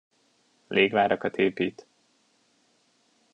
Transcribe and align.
Légvárakat 0.67 1.35
épít. 1.37 1.85